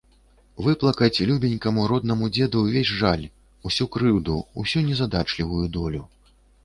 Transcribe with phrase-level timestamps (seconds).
[0.67, 3.25] Выплакаць любенькаму, роднаму дзеду ўвесь жаль,
[3.71, 6.03] усю крыўду, усю незадачлівую долю.